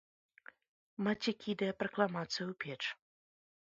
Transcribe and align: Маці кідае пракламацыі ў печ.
Маці 1.09 1.31
кідае 1.43 1.71
пракламацыі 1.85 2.43
ў 2.51 2.61
печ. 2.65 2.83